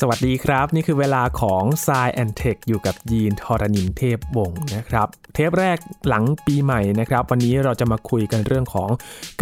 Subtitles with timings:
[0.00, 5.78] สวัสดีครับ นี่คือเวลาของ s ซแอนเทคอยู่กับยีนทอรานินเทพวงศ์นะครับ เทปแรก
[6.08, 8.90] หลังปีใหม่นะครับ วันนี้เราจะมาคุยกันเรื่องของ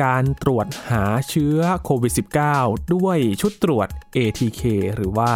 [0.03, 2.13] การตรวจหาเชื้อโควิด
[2.53, 4.63] -19 ด้วยชุดตรวจ ATK
[4.97, 5.31] หรือว่า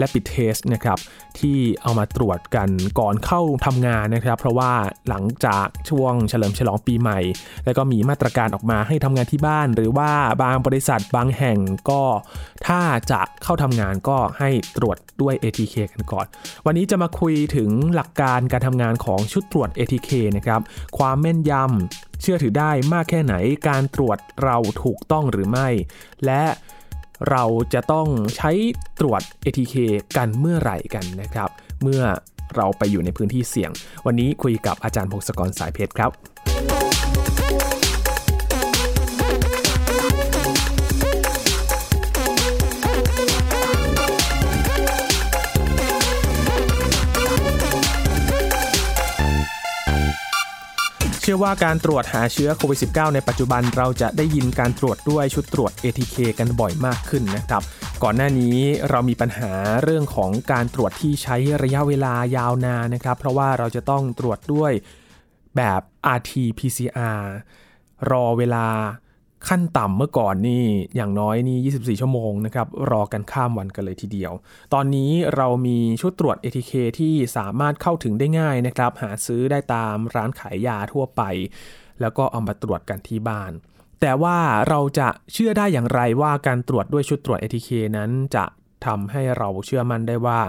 [0.00, 0.98] และปิดเทสนะครับ
[1.38, 4.72] ที่เอามาตรวจกันก่อนเข้าทำงานนะครับ เพราะว่า
[5.08, 7.18] หลังจากช่วงเฉลิมฉลองปีใหม่
[7.64, 10.10] แล้วก็มีมาตรการออกมาให้ทำงานที่บ้าน หรือว่า
[10.42, 11.58] บางบริษัทบางแห่ง
[11.90, 12.02] ก็
[12.66, 12.80] ถ้า
[13.10, 16.26] จะเข้าทำงานก็ให้ตรวจด้วย ATK กันก่อน
[16.66, 20.60] วันนี้จะมาคุยถึงหลักการการทำงานของชุดตรวจ ATK นะครับ
[20.98, 23.34] ความแม่นยำเชื่อถือได้มากแค่ไหน
[23.68, 25.68] การตรวจเราถูกต้องหรือไม่
[26.26, 26.42] และ
[27.30, 28.06] เราจะต้อง
[28.36, 28.50] ใช้
[29.00, 29.74] ตรวจ ATK
[30.16, 31.50] กันเมื่อไหร่กันนะครับ
[31.82, 32.02] เมื่อ
[32.56, 33.70] เราไปอยู่ในพื้นที่เสี่ยง
[34.06, 36.10] วันนี้คุยกับอาจารย์พงศกรสายเพชรครับ
[51.32, 57.62] ชื่อว่าการตรวจหาเชื้อโควิด -19 ในปัจจุบันเราจะได้ยินการตรวจด้วยชุดตรวจ ATK กันบ่อยมากขึ้นนะครับ
[58.02, 58.56] ก่อนหน้านี้
[58.90, 64.72] เรามีปัญหาเรื่องของการตรวจที่ใช้ระยะเวลายาวนานนะครับ เพราะว่าเราจะต้องตรวจด้วย
[65.56, 65.80] แบบ
[66.16, 67.20] RT-PCR
[68.10, 68.66] รอเวลา
[69.48, 70.64] ขั้นต่ำเมื่อก่อนนี่
[70.96, 74.32] อย่างน้อยนี่ 24 ชั่วโมงนะครับรอกันข้ามวันกันเลยทีเดียว
[74.74, 81.22] ตอนนี้เรามีชุดตรวจ ATK ที่สามารถเข้าถึงได้ง่ายนะครับหาซื้อได้ตามร้านขายยาทั่วไป
[82.00, 83.52] แล้วก็เอามาตรวจกันที่บ้าน
[84.00, 88.44] แต่ว่าเราจะเชื่อได้อย่างไรว่าการตรวจด้วยชุดตรวจ ATK นั้นจะ
[88.86, 90.40] ทำให้เราเชื่อมั่นได้ว่า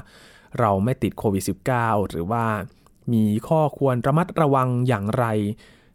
[0.59, 1.44] เราไม่ติดโควิด
[1.78, 2.45] -19 หรือว่า
[3.14, 5.25] มีข้อควรระมัดระวังอย่างไร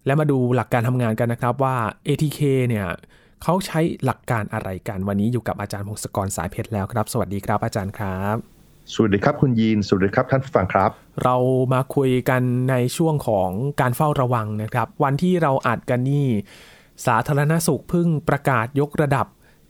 [0.06, 1.76] และมาดูหลักการทำงานกันนะครับว่า
[2.06, 2.86] ATK เนี่ย
[3.42, 8.36] เขาใช้หลักการอะไรกัน วันนี้อยู่กับอาจารย์พงศกรสายเพชรแล้วครับ สวัสดีครับอาจารย์ครับ
[8.94, 10.90] สวัสดีครับคุณยีน สวัสดีครับท่านผู้ฟังครับ
[11.22, 11.36] เรา
[11.72, 16.28] มาคุยกันในช่วงของการเฝ้าระวังนะครับ วันที่เราอัดกันนี่
[17.06, 19.26] สาธารณสุขเพิ่งประกาศยกระดับ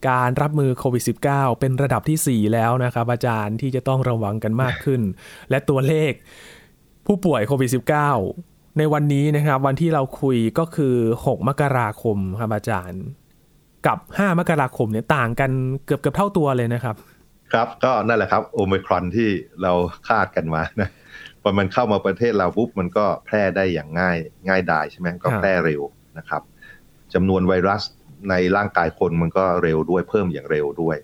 [0.08, 1.02] การรับมือโควิด
[1.32, 5.00] -19 เป็นระดับที่ 4 แล้วนะครับอาจารย์ที่จะต้องระวังกันมากขึ้น
[5.50, 6.12] และตัวเลข
[7.06, 10.94] ผู้ป่วยโควิด -19 ในวันนี้นะครับวันที่เราคุยก็คือ
[11.24, 13.02] 6 มกราคมครับอาจารย์
[13.86, 15.50] กับ 5 มกราคมเนี่ยต่างกัน
[15.84, 16.96] เกือบเกือบเท่าตัวเลยนะครับ
[17.52, 19.28] ครับก็นั่นแหละครับโอมิครอนที่
[19.62, 19.72] เรา
[20.08, 20.88] คาดกันมานะ
[21.42, 24.16] พอมันเข้ามาประเทศเราปุ๊บมันก็แพร่ได้อย่างง่าย
[24.48, 25.82] ง่ายดายใช่ไหมก็แพร่เร็ว
[26.18, 26.42] นะครับ
[27.14, 27.82] จำนวนไวรัส
[28.30, 30.96] ในร่างกายคนมันก็เร็วด้วยเพิ่มอย่างเร็วด้วย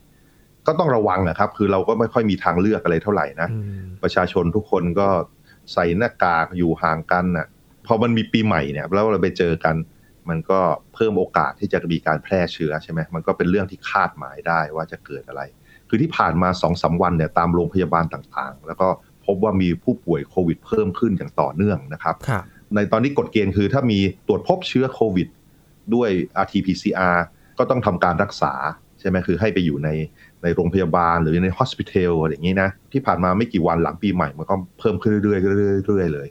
[0.66, 3.48] ก็ต้องระวังนะครับ คือเราก็ไม่ค่อยมีทางเลือกอะไรเท่าไหร่นะ
[4.02, 5.08] ประชาชนทุกคนก็
[5.72, 7.46] ใส่หน้ากากอยู่ห่างกันน่ะ
[7.86, 9.74] พอมันมีปีใหม่เนี่ยแล้วเราไปเจอกัน
[10.28, 10.60] มันก็
[10.94, 15.42] เพิ่มโอกาสที่จะมีการแพร่เชื้อใช่ไหมมันก็เป็นเรื่องที่คาดหมายได้ว่าจะเกิดอะไร
[15.88, 18.88] คือที่ผ่านมาสองสาวันเนี่ยตามโรงพยาบาลต่างๆ แล้วก็
[19.26, 22.16] พบว่ามีผู้ป่วยโควิดเพิ่มขึ้นอย่างต่อเนื่องนะครับ
[22.74, 25.28] ในตอนนี้กฎเกณฑ์คือถ้ามีตรวจพบเชื้อโควิด
[25.94, 26.10] ด้วย
[26.42, 27.16] RT-PCR
[27.58, 28.52] ก็ต้องทำการรักษา
[29.00, 29.88] ใช่ไหมคือให้ไปอยู่ใน
[30.42, 36.28] ในโรงพยาบาลหรือในฮอสพิทอลอะไรอย่างนี้นะ ที่ผ่านมาไม่กี่วันหลังปีใหม่มันก็เพิ่มขึ้นเรื่อยๆเรื่อยๆเลย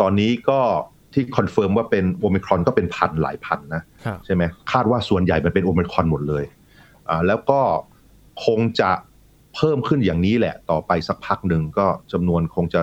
[0.00, 0.60] ตอนนี้ก็
[1.12, 3.82] ที่ confirm ว่าเป็นโอมิครอนก็เป็นพันหลายพันนะ
[4.24, 6.44] ใช่ไหมคาดว่าส่วนใหญ่มันเป็นโอมิครอนหมดเลย
[7.08, 7.60] อ่าแล้วก็
[8.46, 8.90] คงจะ
[9.54, 12.80] เพิ่มขึ้นอย่างนี้แหละ ต่อไปสักพักหนึ่งก็จำนวนคงจะ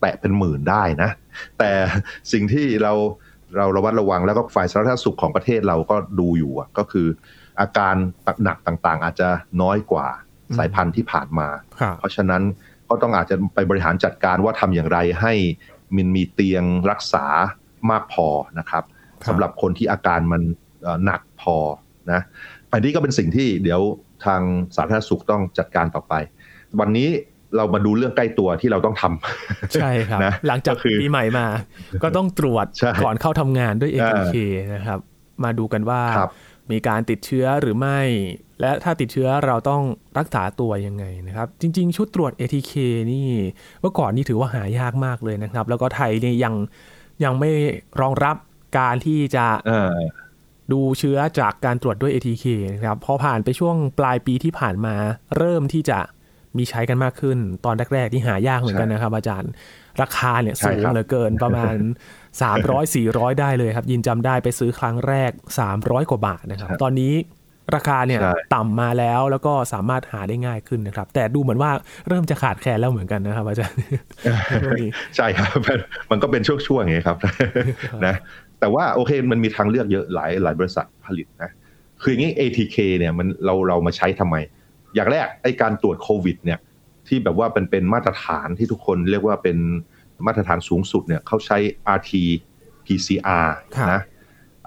[0.00, 1.10] แตะเป็นหมื่นได้นะ
[1.58, 1.70] แต่
[2.32, 2.92] สิ่งที่เรา
[3.56, 7.06] เราระมัดระวังแล้วก็ฝ่ายสาธารณสุขของประเทศเราก็ดูอยู่ก็คือ
[7.60, 7.94] อาการ
[8.44, 9.28] หนักต่างๆ อาจจะ
[9.62, 10.06] น้อยกว่า
[10.58, 11.48] สายพันธุ์ที่ผ่านมา
[11.98, 12.42] เพราะฉะนั้น
[12.88, 15.32] ก็ต้องอาจจะไปบริหารจัดการว่าทำอย่างไรให้
[15.96, 17.24] มันมีเตียงรักษา
[17.90, 18.26] มากพอ
[18.58, 18.84] นะครับ
[19.28, 20.42] สำหรับคนที่อาการมัน
[21.04, 21.56] หนักพอ
[22.12, 22.20] นะ
[22.72, 23.80] อันนี้ก็เป็นสิ่งที่เดี๋ยว
[24.24, 24.42] ทาง
[24.76, 26.14] สาธารณสุขต้องจัดการต่อไป
[26.80, 27.08] วันนี้
[27.56, 31.46] เรามาดูเรื่องใกล้ตัวที่เราต้องทำใช่ครับนะหลังจากปีใหม่มา
[32.02, 32.66] ก็ต้องตรวจ
[33.04, 34.36] ก่อนเข้าทำงานด้วย ATK
[34.74, 34.98] นะครับ
[35.44, 36.00] มาดูกันว่า
[36.72, 38.00] มีการติดเชื้อหรือไม่
[38.60, 39.82] และถ้าติดเชื้อเราต้อง
[40.18, 42.72] รักษาตัวยังไงนะครับ จริง ๆ ชุดตรวจ ATK
[43.12, 43.28] นี่
[43.80, 46.54] เมื่อก่อนนี่ถือว่าหายากมากเลยนะครับ แล้วก็ไทยนี่ยัง
[47.24, 47.50] ยังไม่
[48.00, 48.36] รองรับ
[48.78, 49.46] การที่จะ
[50.72, 52.44] ดูเชื้อจากการตรวจด้วย ATK
[52.74, 54.94] นะครับพอผ่านไปช่วงปลายปีที่ผ่านมา
[55.36, 55.98] เริ่มที่จะ
[56.56, 59.50] มีใช้กันมากขึ้น ตอนแรกๆที่หายากเหมือนกันนะครับ อาจารย์
[60.02, 61.74] ราคาเนี่ยสูงเหลือเกินประมาณ
[62.38, 65.30] 300 400 ได้เลยครับ ยินจำได้ไปซื้อครั้งแรก
[65.70, 67.14] 300 กว่าบาทนะครับ ตอนนี้
[67.76, 68.20] ราคาเนี่ย
[68.54, 71.70] ต่ำมาแล้วแล้วก็สามารถหาได้ง่ายขึ้นนะครับ แต่ดูเหมือนว่า
[72.08, 73.78] เริ่มจะขาดแคลนแล้วเหมือนกันนะครับอาจารย์
[75.16, 75.48] ใช่ครับ
[76.10, 77.16] มันก็เป็นช่วงๆไงครับ
[78.06, 78.14] นะ
[78.60, 81.50] แต่ว่าโอเคมันมีทางเลือกเยอะหลายหลายบริษัทผลิตนะ
[82.02, 84.36] คืออย่างนี้ ATK เนี่ยมันเราเรามาใช้ทำไม
[84.94, 86.58] อย่างแรกไอ้การตรวจโควิดเนี่ย
[87.08, 89.58] ที่แบบว่าเป็นเป็นมาตรฐานที่ทุกคนเรียกว่าเป็น
[90.26, 91.58] มาตรฐานสูงสุดเนี่ยเขาใช้
[91.96, 92.12] RT
[92.86, 93.48] PCR
[93.92, 94.00] นะ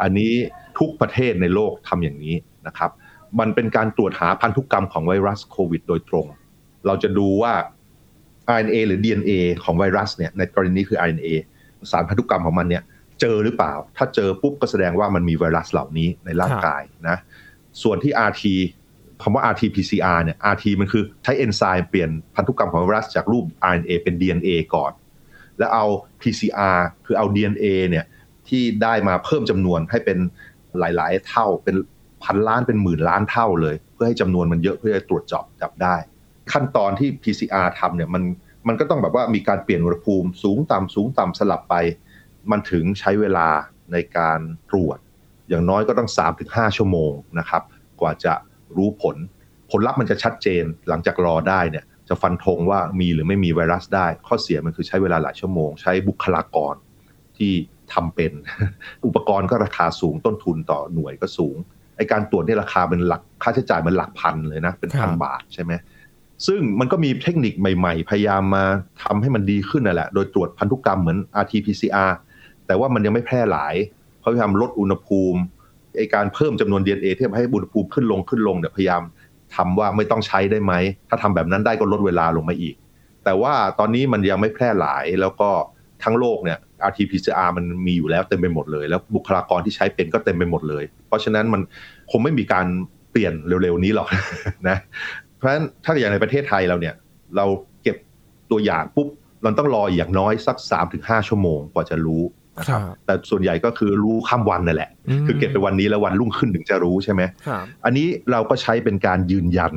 [0.01, 0.31] อันนี้
[0.79, 2.35] ทุกประเทศในโลกทำอย่างนี้
[2.67, 2.91] นะครับ
[3.39, 6.25] มันเป็นการตรวจหาพันธุกรรมของไวรัสโควิด โดยตรง
[6.85, 7.53] เราจะดูว่า
[8.55, 9.31] RNA หรือ DNA
[9.63, 11.29] ของไวรัสเนี่ยในกรณีคือ RNA
[11.91, 12.83] สารพันธุกรรมของมันเนี่ย
[13.21, 17.17] เจอหรือเปล่า ถ้าเจอปุ๊บก็แสดงว่ามันมีไวรัสเหล่านี้ในร่างกายนะ
[17.83, 18.44] ส่วนที่ RT
[19.21, 24.91] คำว่า RT-PCR เนี่ย RT มันคือใช้เอนไซม์เปลี่ยนพันธุกรรมของไวรัสจากรูป RNA เป็น DNA ก่อน
[25.59, 25.85] แล้วเอา
[26.21, 28.05] PCR คือเอา DNA เนี่ย
[28.47, 30.17] ที่ได้มาเพิ่มจำนวนให้เป็น
[30.79, 31.75] หลาย ๆ เท่าเป็น
[32.23, 35.95] พันล้านเป็นหมื่นล้านเท่าเลย เพื่อให้จำนวนมันเยอะเพื่อจะตรวจจับจับได้
[36.51, 38.23] ขั้นตอนที่ PCR ทำเนี่ยมัน
[38.67, 41.75] มันก็ต้องแบบว่ามีการเปลี่ยนอุณหภูมิสูงต่ำสูงต่ำสลับไป
[42.51, 43.47] มันถึงใช้เวลา
[43.91, 44.39] ในการ
[44.69, 44.97] ตรวจ
[45.49, 46.09] อย่างน้อยก็ต้อง
[46.44, 47.63] 3-5 ชั่วโมงนะครับ
[48.01, 48.33] กว่าจะ
[48.75, 49.15] รู้ผล
[49.71, 56.75] ผลลัพธ์มันจะชัดเจนหลังจากรอได้เนี่ย จะฟันธงว่ามีหรือไม่มีไวรัสได้ ข้อเสียมันคือใช้เวลาหลายชั่วโมง ใช้บุคลากร
[57.38, 57.51] ที่
[57.94, 58.31] ทำเป็น
[59.06, 61.56] อุปกรณ์ก็ราคาสูงต้นทุนต่อหน่วยก็สูง
[61.98, 65.74] ไอการตรวจนี่ราคาเป็นหลักค่าใช้จ่ายมันหลักพันเลยนะเป็นพันบาทใช่ไหม
[66.48, 68.66] ซึ่งมันก็มีเทคนิคใหม่ๆ พยายามมา
[69.04, 72.12] ทำให้มันดีขึ้นนั่นแหละ โดยตรวจพันธุกรรมเหมือน RT-PCR
[72.66, 73.75] แต่ว่ามันยังไม่แพร่หลาย
[74.19, 75.39] เพราะพยายามลดอุณหภูมิ
[75.98, 79.01] ไอการเพิ่มจำนวน DNA ที่ทำให้อุณหภูมิขึ้นลงขึ้นลงเนี่ยพยายาม
[79.55, 80.73] ทำว่าไม่ต้องใช้ได้ไหม
[81.09, 82.75] ถ้าทำแบบนั้นได้ก็ลดเวลาลงมาอีก
[83.23, 85.50] แต่ว่าตอนนี้มันยังไม่แพร่หลายแล้วก็
[86.03, 86.59] ทั้งโลกเนี่ย
[86.89, 91.61] RT-PCR มันมีอยู่แล้วเต็มไปหมดเลย แล้วบุคลากรที่ใช้เป็นก็เต็มไปหมดเลย เพราะฉะนั้นมัน
[92.11, 92.65] คงไม่มีการ
[93.11, 94.07] เปลี่ยนเร็วๆนี้หรอก
[94.67, 94.77] นะ
[95.38, 96.95] เพราะฉะนั้นถ้าอย่างในประเทศไทยเราเนี่ย
[97.38, 97.45] เรา
[97.83, 97.97] เก็บ
[98.51, 99.07] ตัวอย่างปุ๊บ
[99.44, 100.57] เราต้องรออย่างน้อยสัก
[100.94, 102.23] 3-5 ชั่วโมงกว่าจะรู้
[102.57, 104.91] นะครับแต่ส่วนใหญ่ก็คือรู้ข้ามวันนั่นแหละ
[105.25, 107.21] คือเก็บไปวันนี้แล้ววันรุ่งขึ้นถึงจะรู้ใช่ไหม
[107.85, 109.73] อันนี้เราก็ใช้เป็นการยืนยัน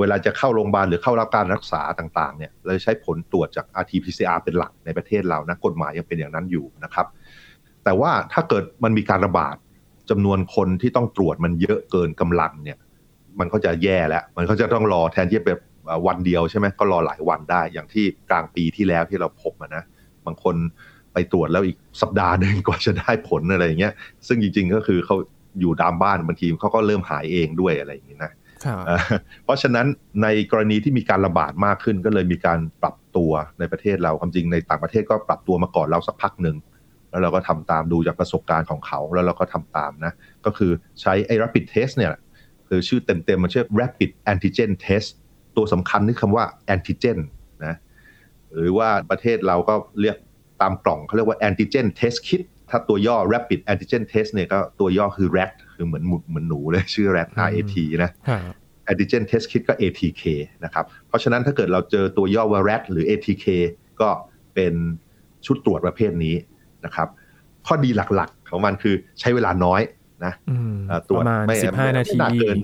[0.00, 7.06] เวลาจะเข้าโรงพยาบาลหรือเข้ารับการรักษาต่างๆเนี่ยเราใช้ผลตรวจจาก RT-PCR เป็นหลักในประเทศเรานะกฎหมายยังเป็นอย่างนั้นอยู่นะครับ
[7.84, 9.56] แต่ว่าถ้าเกิดมันมีการระบาด
[10.10, 12.78] จำนวนคนที่ต้องตรวจมันเยอะเกินกำลังเนี่ย
[13.40, 15.60] มันก็จะแย่แล้ว มันก็จะต้องรอแทนที่จะแบบ
[16.06, 19.82] วันเดียวใช่ไหมก็รอหลายวันได้อย่างที่กลางปีที่แล้วที่เราพบนะ
[20.26, 20.56] บางคน
[21.16, 23.94] ไปตรวจแล้วอีกสัปดาห์หนึ่งกว่าจะได้ผลอะไรอย่างเงี้ย
[24.26, 25.16] ซึ่งจริงๆก็คือเขา
[25.60, 28.32] อยู่ตามบ้านบางทีเขาก็เริ่มหายเองด้วยอะไรอย่างงี้นะ
[29.44, 29.86] เพราะฉะนั้น
[30.22, 36.56] ในกรณีที่มีการระบาดมากขึ้นก็เลยมีการปรับตัวในประเทศเราความจริงในต่างประเทศก็ปรับตัวมาก่อนเราสักพักหนึ่ง
[37.10, 40.12] แล้วเราก็ทำตามดูจากประสบการณ์ของเขาแล้วเราก็ทำตามนะ
[40.46, 40.70] ก็คือ
[41.00, 42.10] ใช้ไอ้ rapid test เนี่ย
[42.68, 45.08] คือชื่อเต็มๆมันชื่อ rapid antigen test
[45.56, 47.18] ตัวสำคัญนี่คำว่า antigen
[47.66, 47.74] นะ
[48.54, 50.16] หรือว่าประเทศเราก็เรียก
[50.62, 57.68] ตามกล่องเขาเรียกว่า antigen test kit ถ้าตัวย่อ rapid antigen test เนี่ยก็ตัวย่อคือ rat คือเหมือนหมุดเหมือนหนูเลยชื่อ rat rat
[58.02, 58.10] นะ
[58.90, 60.22] antigen test kit ก็ ATK
[60.64, 63.46] นะครับ เพราะฉะนั้นถ้าเกิดเราเจอตัวย่อว่า rat หรือ ATK
[64.00, 64.08] ก็
[64.54, 64.74] เป็น
[65.46, 66.34] ชุดตรวจประเภทนี้
[66.84, 67.08] นะครับ
[67.66, 69.80] ข้อดีหลักๆของมันคือใช้เวลาน้อย
[70.24, 70.32] นะ
[71.08, 72.58] ตรวจไม่สิบห้านาทีเกิน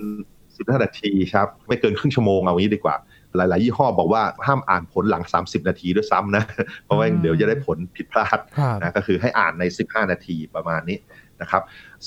[0.56, 2.94] สิบห้านาทีครับ ไม่เกินครึ่งชั่วโมงเอางี้ดีกว่า
[3.36, 6.44] หลาย ๆ ยี่ห้อบอกว่าห้ามอ่านผลหลัง 30 นาทีด้วยซ้ำนะ
[6.84, 8.38] เพราะว่าเดี๋ยวจะได้ผลผิดพลาด
[8.80, 10.98] นะก็คือให้อ่านใน 15 นาทีประมาณนี้
[11.40, 11.62] นะครับ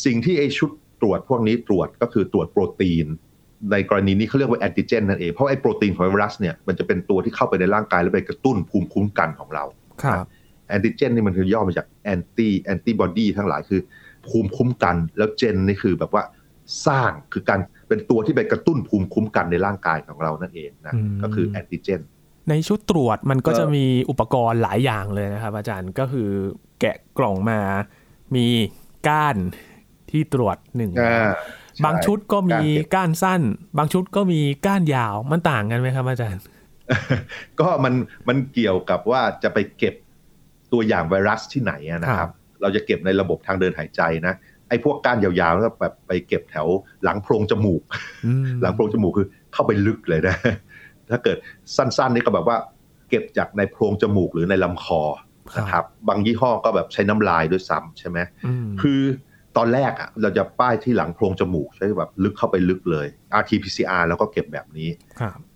[0.06, 0.70] สิ่งที่ไอชุด
[1.02, 3.08] ตรวจพวกนี้ตรวจก็คือตรวจโปรตีน
[3.72, 9.64] ในกรณีนี้เขาเรียกว่าแอนติเจนนั่นเองเพราะไอโปรตีนของไวรัสเนี่ยมันจะเป็นตัวที่เข้าไปในร่างกายแล้วไปกระตุ้นภูมิคุ้มกันของเรา
[10.04, 10.26] ครับ
[10.70, 13.82] แอนติเจนนี่มันคือย่อมาจากแอนตี้แอนติบอดีทั้งหลายคือ
[14.28, 16.24] ภูมิคุ้มกัน แล้วเจนนี่คือแบบว่า
[16.88, 22.02] สร้างคือการ เป็นตัวที่ไปกระตุ้นภูมิคุ้มกันในร่างกายของเรานั่นเองนะก็คือแอนติเจน
[22.50, 26.30] ในชุดตรวจมันก็จะมีอุปกรณ์หลายอย่างเลยนะครับ อาจารย์ก็คือ
[26.80, 27.60] แกะกล่องมา
[28.36, 28.48] มี
[29.08, 29.38] ก้าน
[30.12, 30.92] ที่ตรวจหนึ่ง
[31.86, 32.60] บางชุดก็มี
[32.96, 33.42] ก้านสั้น
[33.78, 36.42] บางชุดก็มีก้านยาวมันต่างกันไหมครับ อาจารย์
[37.60, 37.94] ก็มัน
[38.28, 39.96] มันเกี่ยวกับว่าจะไปเก็บ
[40.72, 44.34] ตัวอย่างไวรัสที่ไหนนะครับ เราจะเก็บในระบบทางเดินหายใจนะ
[44.70, 46.68] ไอ้พวกก้านยาวๆก็แบบไปเก็บแถว
[47.04, 47.82] หลังโพรงจมูก
[48.62, 50.36] หลังโพรงจมูกคือเข้าไปลึกเลยนะ
[51.12, 51.38] ถ้าเกิด
[51.76, 52.58] สั้นๆนี่ก็แบบว่า
[53.10, 55.02] เก็บจากในโพรงจมูกหรือในลำคอ
[55.58, 58.18] นะครับบางยี่ห้อก็แบบใช้น้ำลายด้วยซ้ำใช่ไหม
[58.82, 59.02] คือ
[59.58, 63.08] ตอนแรกอะเราจะป้ายที่หลังโพรงจมูกใช้แบบลึกเข้าไปลึกเลย
[63.42, 64.90] RT-PCR แล้วก็เก็บแบบนี้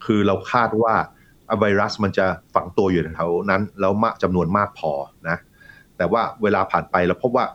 [0.05, 0.93] คือเราคาดว่า
[1.59, 2.25] ไวรัสมันจะ
[2.55, 4.91] ฝังตัวอยู่แถวนั้น แล้วมากจำนวนมากพอ
[5.29, 5.37] นะ
[5.97, 7.45] แต่ว่าเวลาผ่านไปเราพบว่า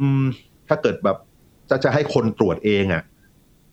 [0.00, 0.26] อืม
[0.72, 1.18] ถ้าเกิดแบบ
[1.70, 3.02] จะจะให้คนตรวจเองอะ่ะ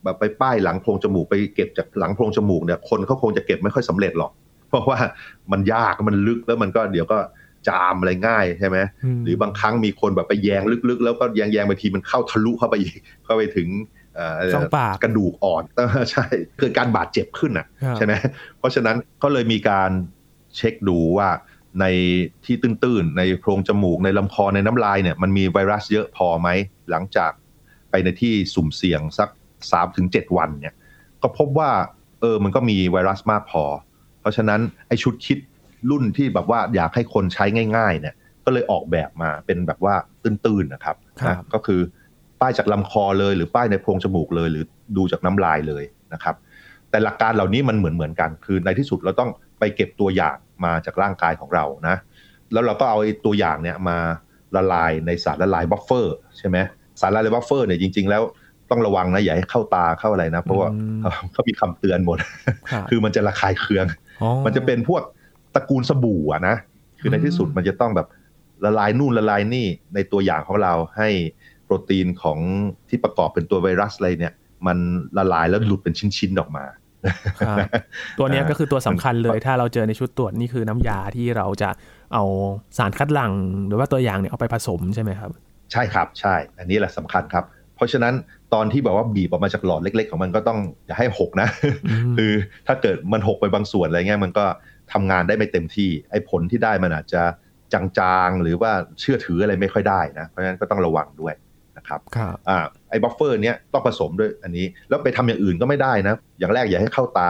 [0.04, 4.32] แบบไปป้ายหลังโพรงจมูกไปเก็บจากหลังโพรงจมูกเนี่ยคนเขาคงจะเก็บไม่ค่อยสำเร็จหรอก
[4.70, 5.00] เพราะว่า
[5.52, 7.18] มันยากมันลึกแล้วมันก็เดี๋ยวก็
[7.68, 8.78] จามอะไรง่ายใช่ไหม
[9.24, 13.68] หรือบางครั้งมีคนแบบไปแยงลึกๆ แล้วก็แยงแยงบางทีมันเข้าทะลุเข้าไปอีกเข้าไปถึง
[14.54, 15.64] ช่องปากกระดูกอ่อน
[16.12, 16.26] ใช่
[16.60, 17.66] เกิดการบาดเจ็บขึ้นอะ
[17.98, 18.14] ใช่ไหม
[18.60, 19.92] เพราะฉะนั้นก็เลยมีการ
[20.56, 21.30] เช็คดูว่า
[21.80, 21.86] ใน
[22.46, 26.50] ที่ตื้นๆ ในโพรงจมูกในลำคอในน้ำลายเนี่ยมันมีไวรัสเยอะพอไหม
[26.90, 27.32] หลังจาก
[27.90, 29.30] ไปในที่สุ่มเสี่ยงสัก
[29.72, 30.74] สามถึงเจ็ดวันเนี่ย
[31.22, 31.72] ก็พบว่า
[32.22, 33.64] เออมันก็มีไวรัสมากพอ
[34.22, 35.38] เพราะฉะนั้นไอชุดคิด
[35.90, 37.46] รุ่นที่แบบว่าอยากให้คนใช้
[37.78, 40.96] ง่าย ๆ เนี่ยก็เลยออกแบบมาเป็นแบบว่าตื้นๆนะครับ
[41.28, 41.82] นะก็คือ
[42.42, 44.66] ป้ายจากลำคอเลยหรือป้ายในโพรงจมูกเลย หรือ
[44.98, 45.84] ดูจากน้ำลายเลย
[46.14, 46.36] นะครับ
[46.90, 51.96] แต่หลักการเหล่านี้มันเหมือนเหมือนกัน คือในที่สุดเราต้องไปเก็บตัวอย่าง มาจากร่างกายของเรานะ
[52.52, 53.98] แล้วเราก็เอาตัวอย่างเนี่ยมา
[54.56, 56.58] ละลายในสารละลาย buffer ใช่ไหม
[57.02, 58.22] สารละลาย buffer เนี่ยจริง ๆ แล้ว
[58.70, 60.70] ต้องระวังนะอย่าให้เข้าตาเข้าอะไรนะ เพราะว่า
[61.34, 62.18] เขามีคำเตือนหมด
[62.90, 63.86] คือมันจะระคายเคือง
[64.46, 65.04] มันจะเป็นพวก
[65.56, 66.56] ตระกูลสบู่อะนะ
[67.00, 68.08] คือในที่สุดมันจะต้องแบบ
[68.66, 71.10] ละลายนู่นละลายนี่ในตัวอย่างของเราให้
[71.66, 72.38] โปรตีนของ
[72.90, 74.34] ที่ประกอบเป็นตัวไวรัสอะไรเนี่ย
[74.68, 74.78] มัน
[75.18, 76.66] ละลายแล้วหลุดเป็นชิ้นๆออกมา
[78.20, 81.70] ตัวนี้ก็คือตัวสำคัญเลย ถ้าเราเจอในชุดตรวจนี่คือน้ำยาที่เราจะ
[82.14, 82.24] เอา
[82.78, 83.34] สารคัดหลั่ง
[83.68, 85.32] หรือว่าตัวอย่างเนี่ยเอาไปผสมใช่ไหมครับ
[85.72, 87.44] ใช่ครับใช่ อันนี้แหละสำคัญครับ
[87.76, 88.14] เพราะฉะนั้น
[88.54, 91.48] ตอนที่บอกว่าบีบออกมาจากหลอดเล็ก ๆ ของมันก็ต้องอย่าให้หกนะ
[92.18, 92.32] คือ
[92.68, 94.46] ถ้าเกิดมันหกไปบางส่วนอะไรเงี้ยมันก็
[94.94, 97.24] ทำงานได้ไม่เต็มที่ไอ้ผลที่ได้มันอาจจะ
[97.74, 101.34] จางๆหรือว่าเชื่อถืออะไรไม่ค่อยได้นะเพราะฉะนั้นก็ต้องระวังด้วย
[101.90, 102.58] นะครับอ่า
[102.90, 107.30] ไอ้บัฟเฟอร์เนี้ยต้องผสมด้วยอันนี้ แล้วไปทำอย่างอื่นก็ไม่ได้นะ อย่างแรกอย่าให้เข้าตา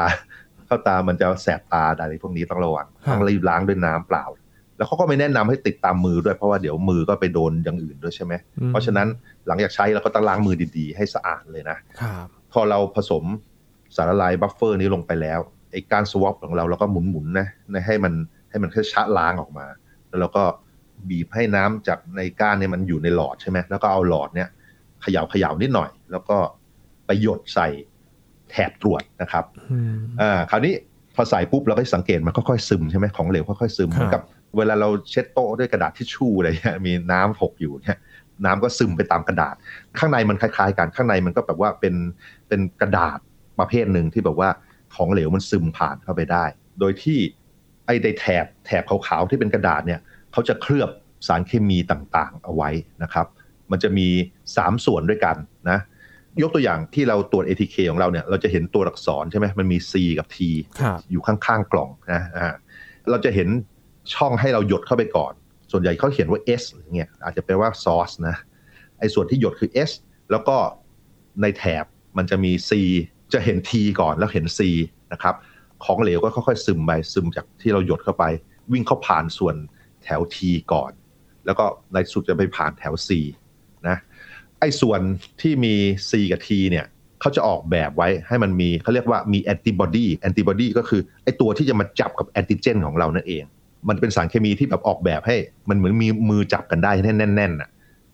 [0.67, 4.25] เข้าตามันจะแสบตาอะไรพวกนี้ต้องระวังต้องรีบล้างด้วยน้ำเปล่า
[4.77, 8.33] แล้วเขาก็ไม่แนะนำให้ติดตามมือด้วยเพราะว่าเดี๋ยวมือก็ไปโดนอย่างอื่นด้วยใช่ไหม
[8.69, 9.07] เพราะฉะนั้น
[9.47, 11.77] หลังจากใช้เราก็ต้องล้างมือดีๆ ให้สะอาดเลยนะ
[12.51, 13.23] พอเราผสม
[13.95, 15.39] สารละลายบัฟเฟอร์นี้ลงไปแล้ว
[15.71, 17.47] ไอ้การ swab ของเราเราก็หมุนๆนะ
[17.87, 18.13] ให้มัน
[18.49, 19.65] ให้มันแค่ชะล้างออกมา
[20.07, 20.43] แล้วเราก็
[21.09, 24.49] บีบให้น้ำจากในก้านเนี่ยมันอยู่ในหลอดใช่ไหมแล้วก็เอาหลอดเนี่ย
[25.01, 26.37] เขย่าเขย่านิดหน่อย แล้วก็
[27.05, 27.67] ไปหยดใส่
[28.51, 29.45] แถบตรวจนะครับ
[30.21, 30.73] อ่าคราวนี้
[31.15, 34.21] พอใส่ปุ๊บเราก็สังเกตมันค่อยๆซึมใช่ไหมของเหลวค่อยๆซึมเหมือนกับ
[34.57, 37.97] เวลาเราเช็ดโต๊ะด้วยกระดาษทิชชู่อะไรเงี้ยมีน้ำหกอยู่เนี่ย
[38.45, 39.55] น้ำก็ซึมไปตามกระดาษ
[39.99, 41.95] ข้างในมันคล้ายๆกันข้างในมันก็แบบว่าเป็น
[42.47, 43.19] เป็นกระดาษ
[43.59, 44.49] ประเภทหนึ่งที่แบบว่า
[44.95, 46.45] ของเหลวมันซึมผ่านเข้าไปได้
[46.79, 47.19] โดยที่
[47.85, 49.99] ไอ้ในแถบแถบขาวๆที่เป็นกระดาษเนี่ย
[50.31, 50.89] เขาจะเคลือบ
[51.27, 52.69] สารเคมีต่างๆ เอาไว้
[53.03, 53.27] นะครับ
[53.71, 54.07] มันจะมี
[54.47, 55.35] 3 ส่วนด้วยกัน
[55.69, 55.79] นะ
[56.41, 60.37] ยกตัวอย่างที่เราตรวจ ATK ของเราเนี่ย เราจะเห็นตัวอักษรใช่ไหมมันมี C กับ T
[61.11, 62.53] อยู่ข้างๆกล่องนะอ่า
[63.09, 63.49] เราจะเห็น
[64.13, 65.33] ช่องให้เราหยดเข้าไปก่อน
[65.71, 68.35] ส่วนใหญ่เขาเขียนว่า S อย่างเงี้ย อาจจะแปลว่า source นะ
[68.99, 69.91] ไอ้ส่วนที่หยดคือ S
[70.31, 70.55] แล้วก็
[71.41, 71.85] ในแถบ
[72.17, 72.71] มันจะมี C
[73.33, 74.59] จะเห็น T ก่อนแล้วเห็น C
[75.13, 75.35] นะครับ
[75.85, 78.25] ของเหลวก็ค่อยๆซึมไปซึมจากที่เราหยดเข้าไป
[78.71, 80.37] วิ่งเข้าผ่านส่วนแถว T
[80.73, 80.91] ก่อน
[81.45, 83.09] แล้วก็ในสุดจะไปผ่านแถว C
[83.87, 83.97] นะ
[84.59, 85.01] ไอ้ส่วน
[85.41, 85.73] ที่มี
[86.09, 86.85] C กับ T เนี่ย
[87.21, 93.43] เขาจะออกแบบไว้ให้มันมีเขาเรียกว่ามีแอนติบอดีแอนติบอดีก็คือไอ้ตัวที่จะมาจับกับแอนติเจนของเรานั่นเอง
[93.89, 95.35] มันเป็นสารเคมีที่แบบออกแบบให้
[95.69, 97.69] มันเหมือนมีมือจับกันได้แน่นๆน่ะ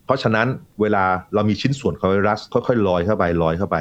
[0.05, 0.47] เพราะฉะนั้น
[0.81, 3.77] เวลาเรามีชิ้นส่วนของไวรัสค่อยๆลอยเข้าไปลอยเข้าไป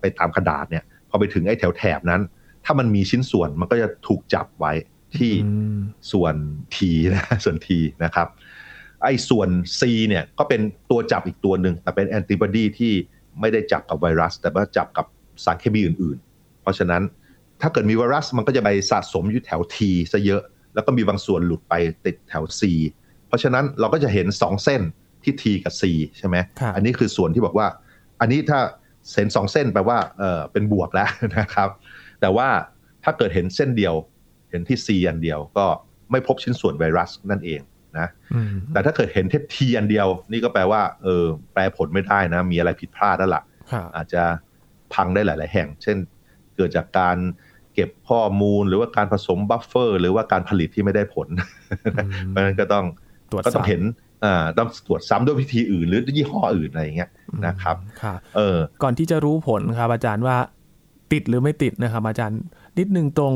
[0.00, 2.22] ไปตามกระดาษเนี่ยพอไปถึงไอ้แถวแถบนั้น
[2.64, 4.72] ถ้ามันมีชิ้นส่วนมันก็จะถูกจับไว้
[5.18, 5.32] ที่
[6.12, 6.34] ส่วน
[6.74, 6.76] T
[7.14, 7.68] นะส่วน T
[8.04, 8.28] นะครับ
[9.02, 9.48] ไอ้ส่วน
[9.80, 12.92] C เนี่ยก็เป็นตัวจับอีกตัวหนึ่งแต่เป็นแอนติบอดีที่
[13.40, 15.06] ไม่ได้จับกับไวรัส แต่ว่าจับกับ
[15.44, 17.02] สารเคมีอื่น ๆ เพราะฉะนั้น
[17.60, 19.76] ถ้าเกิดมีไวรัสมันก็จะไปสะสมอยู่แถว T
[20.12, 20.42] ซะเยอะ
[20.74, 22.62] แล้วก็มีบางส่วนหลุดไปติดแถว C
[23.28, 24.82] เพราะฉะนั้นเราก็จะเห็น 2 เส้น
[25.24, 25.82] ที่ T กับ C
[26.18, 26.36] ใช่ไหม
[26.74, 27.66] อันนี้คือส่วนที่บอกว่า
[28.20, 28.60] อันนี้ถ้า
[29.12, 31.68] เส้นสองเส้นแปลว่าเออเป็นบวกแล้วนะครับ
[32.20, 32.48] แต่ว่า
[33.04, 33.94] ถ้าเกิดเห็นเส้นเดียว
[34.52, 35.66] เห็นที่ C อันเดียวก็
[36.10, 37.60] ไม่พบชิ้นส่วนไวรัสนั่นเอง
[37.98, 38.08] นะ
[38.72, 43.42] แต่ถ้าเกิดเห็นแถบ T อันเดียว นี่ก็แปลว่าเออแปลผลไม่ได้นะ มีอะไรผิดพลาดแล้วล่ะ
[43.96, 44.22] อาจจะ
[44.94, 45.96] พังได้หลาย ๆ แห่ง เช่น
[46.56, 47.16] เกิดจากการ
[47.74, 51.28] เก็บข้อมูลหรือว่าการผสมบัฟเฟอร์ หรือว่าการผลิตที่ไม่ได้ผล
[52.28, 52.84] เพราะฉะนั้นก็ต้อง
[53.46, 53.82] ก็ต้องเห็น
[54.24, 57.10] อ่าต้องตรวจซ้ำด้วยวิธีอื่น หรือยี่ห้ออื่นอะไรอย่างเงี้ย
[57.46, 57.76] นะครับ
[58.36, 60.36] เออก่อนที่จะรู้ผลครับอาจารย์ว่า
[61.12, 62.40] ติดหรือไม่ติดนะครับอาจารย์
[62.78, 63.34] นิดนึงตรง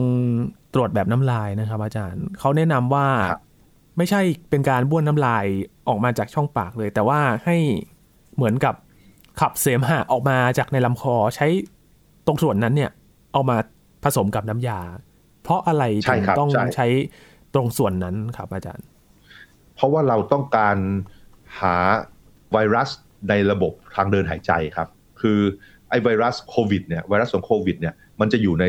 [0.77, 3.07] ตรวจแบบน้ำลายนะครับ อาจารย์เขาแนะนำว่า
[3.97, 5.45] ไม่ใช่เป็นการบ้วนน้ำลาย
[5.89, 7.57] ออกมาจากช่องปากเลย แต่ว่าให้
[8.37, 8.75] เหมือนกับ
[9.41, 11.47] ขับเสมหะออกมาจากในลำคอใช้
[12.27, 12.91] ตรงส่วนนั้นเนี่ย
[13.33, 13.57] เอามา
[14.05, 14.81] ผสมกับน้ำยา
[15.43, 16.87] เพราะอะไรถึงต้องใช้
[17.55, 18.87] ตรงส่วนนั้นครับอาจารย์
[19.75, 20.77] เพราะว่าเราต้องการ
[21.61, 21.75] หา
[22.53, 22.91] ไวรัส
[23.29, 24.89] ในระบบทางเดินหายใจครับ
[25.21, 25.39] คือ
[25.89, 28.65] ไอไวรัสโควิดเนี่ยไวรัสของโควิดเนี่ยมันจะอยู่ใน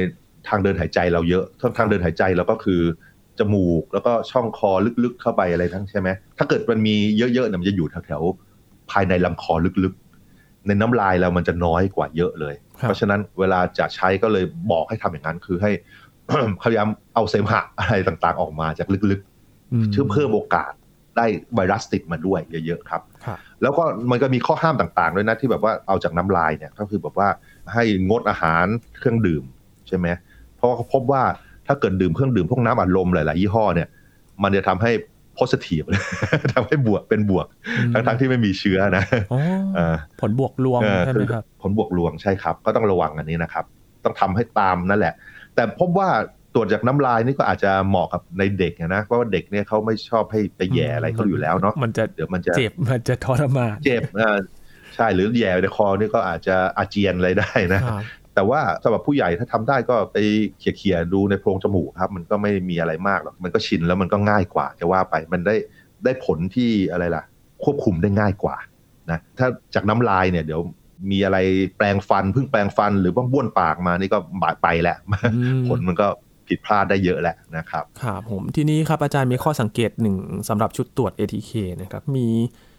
[0.49, 1.45] ทางเดินหายใจเราเยอะ
[1.77, 2.81] ทางเดินหายใจเราก็คือ
[3.39, 4.71] จมูกแล้วก็ช่องคอ
[5.03, 15.71] ลึกๆเข้าไปอะไรทั้งใช่ไหมถ้าเกิดมันมีเยอะๆเนี่ยมันจะอยู่แถวๆภายในลำคอลึกๆ ในน้ำลายเรามันจะน้อยกว่าเยอะเลย เพราะฉะนั้นเวลาจะใช้ก็เลยบอกให้ทำอย่างนั้น คือให้
[16.61, 20.71] พยายามเอาเสมหะอะไรต่างๆ ออกมาจากลึกๆเชื่อเพิ่มโอกาส
[21.17, 21.25] ได้
[21.55, 23.01] ไวรัสติดมาด้วยเยอะๆครับ
[23.61, 27.29] แล้วก็มันก็มีข้อห้ามต่างๆด้วยนะที่แบบว่าเอาจากน้ำลายเนี่ยก็คือแบบว่า
[27.73, 28.65] ให้งดอาหาร
[28.97, 29.43] เครื่องดื่ม
[29.87, 30.17] ใช่ไหมเพ
[30.67, 31.23] ราะเขาพบว่า
[31.67, 33.87] ถ้าเกิดดื่มเครื่องดื่มพวกน้ำอัดลมหลายๆยี่ห้อเนี่ย
[34.43, 34.91] มันจะทำให้
[35.39, 35.85] positive
[36.55, 37.47] ทำให้บวกเป็นบวก
[37.93, 39.03] ทั้งๆที่ไม่มีเชื้อนะ
[40.21, 43.65] ผลบวกลวงใช่ไหมครับผลบวกลวงใช่ครับ ก็ต้องระวังอันนี้นะครับ
[44.03, 45.13] ต้องทำให้ตามนั่นแหละ
[45.55, 46.09] แต่พบว่า
[46.53, 54.03] ตรวจจากน้ำลายนี่ก็อาจจะเหมาะกับในเด็กนะเพราะว่าเด็กเนี่ยเขาไม่ชอบให้ไปแย่อะไรเขาอยู่แล้วเนาะมันจะเดี๋ยวมันจะเจ็บมันจะทรมานเจ็บ
[54.95, 57.81] ใช่หรือแย่ในคอนี่ก็อาจจะอาเจียนอะไรได้นะ
[58.37, 60.17] แต่ว่าสำหรับผู้ใหญ่ถ้าทำได้ก็ไป
[60.59, 65.55] เขี่ยๆดูในโพรงจมูกครับ มันก็ไม่มีอะไรมากหรอกมันก็ชินแล้วมันก็ง่ายกว่าจะว่าไปมันได้
[66.03, 67.23] ได้ผลที่อะไรล่ะ
[67.63, 68.55] ควบคุมได้ง่ายกว่า
[69.11, 70.61] นะถ้าจากน้ำลายเนี่ยเดี๋ยว
[71.11, 71.37] มีอะไร
[71.77, 74.97] แปลงฟันเพิ่งแปลงฟันหรือว่าบ้วนปากมานี่ก็บาดไปแล้ว
[75.67, 76.07] ผลมันก็
[76.47, 80.17] ผิดพลาดได้เยอะแหละนะครับครับผมทีนี้ครับอาจารย์มีข้อสังเกตหนึ่ง
[80.49, 81.51] สำหรับชุดตรวจ ATK
[81.81, 82.27] นะครับมี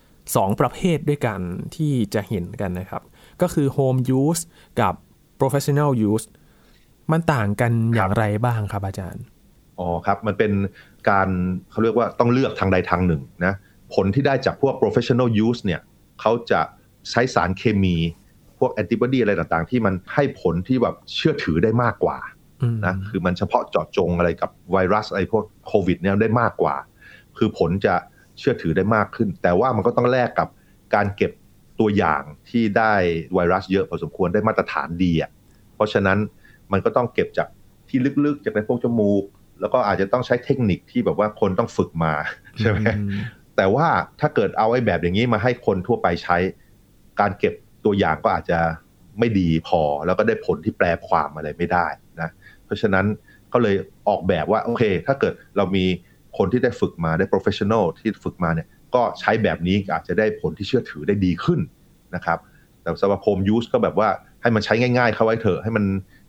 [0.04, 1.40] 2 ประเภทด้วยกัน
[1.76, 3.02] ที่จะเห็นกันนะครับ
[3.42, 4.42] ก็คือ Home Use
[4.80, 4.94] กับ
[5.40, 6.26] Professional Use
[7.12, 9.25] มันต่างกันอย่างไรบ้างครับอาจารย์
[9.78, 10.52] อ๋อครับ มันเป็น
[11.11, 11.28] การ
[11.71, 13.54] เขาเรียกว่าต้องเลือกทางใดทางหนึ่งนะ
[13.95, 15.80] ผลที่ได้จากพวก professional use เนี่ย
[16.21, 16.61] เขาจะ
[17.11, 17.97] ใช้สารเคมี
[18.59, 22.18] พวกแอนติบอดีอะไรต่างๆ ที่มันให้ผลที่แบบเชื่อถือได้มากกว่า
[22.87, 26.76] นะ คือมันเฉพาะเจาะจงอะไรกับไวรัสอะไรพวกโควิดเนี่ยได้มากกว่า
[27.37, 27.95] คือผลจะ
[28.38, 30.49] เชื่อถือได้มากขึ้น แต่ว่ามันก็ต้องแลกกับ
[30.95, 31.33] การเก็บ
[31.80, 32.94] ตัวอย่างที่ได้
[33.35, 35.30] ไวรัสเยอะพอสมควรได้มาตรฐานดีอะ
[35.75, 36.18] เพราะฉะนั้น
[36.73, 37.49] มันก็ต้องเก็บจาก
[37.88, 39.25] ที่ลึกๆ จากในพวกจมูก
[39.61, 42.14] แล้วก็อาจจะต้องใช้เทคนิคที่แบบว่าคนต้องฝึกมา
[42.58, 42.78] ใช่ไหม
[43.56, 43.87] แต่ว่า
[44.20, 46.37] ถ้าเกิดเอาไอ้แบบอย่างนี้มาให้คนทั่วไปใช้
[47.20, 47.54] การเก็บ
[47.85, 48.58] ตัวอย่างก็อาจจะ
[49.18, 51.87] ไม่ดีพอ แล้วก็ได้ผลที่แปลความอะไรไม่ได้
[52.20, 52.30] นะ
[52.64, 53.06] เพราะฉะนั้น
[53.52, 53.76] ก็เลย
[54.08, 55.85] ออกแบบว่าโอเค ถ้าเกิดเรามี
[56.38, 61.60] คนที่ได้ฝึกมาได้ professional ที่ฝึกมาเนี่ย ก็ใช้แบบนี้อาจจะได้ผลที่เชื่อถือได้ดีขึ้น
[62.14, 62.38] นะครับ
[62.82, 64.08] แต่สำหรับ home use ก็แบบว่า
[64.42, 65.84] ให้มันใช้ง่ายๆ เข้าไว้เถอะ ให้มัน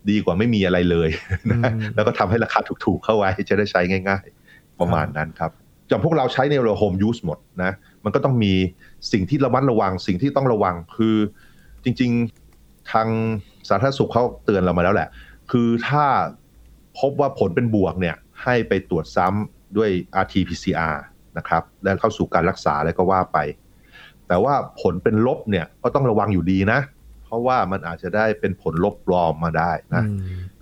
[0.09, 1.09] ดีกว่าไม่มีอะไรเลย
[1.51, 5.51] นะแล้วก็ทำให้ราคาถูกๆเข้าไว้จะได้ใช้ง่าย ๆ ประมาณนั้นครับ
[5.89, 7.71] จากพวกเราใช้ในเราโฮมยูสหมดนะ
[8.03, 8.53] มันก็ต้องมี
[9.11, 11.15] สิ่งที่ระมัดระวัง สิ่งที่ต้องระวังคือ
[11.83, 12.11] จริง
[12.51, 13.07] ๆทาง
[13.69, 15.09] สาธารณสุขเขาเตือนเรามาแล้วแหละ
[15.51, 16.05] คือถ้า
[16.99, 19.89] พบว่าผลเป็นบวกเนี่ยให้ไปตรวจซ้ำด้วย
[20.23, 20.95] RT-PCR
[21.39, 23.37] นะครับ แล้วเข้าสู่การรักษาแล้วก็ว่าไป
[24.27, 26.79] แต่ว่าผลเป็นลบเนี่ยก็ต้องระวังอยู่ดีนะ
[27.25, 30.03] เพราะว่ามันอาจจะได้เป็นผลลบปลอมมาได้นะ